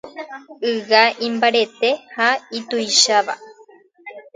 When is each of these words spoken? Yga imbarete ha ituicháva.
Yga 0.73 1.03
imbarete 1.27 1.89
ha 2.15 2.29
ituicháva. 2.57 3.33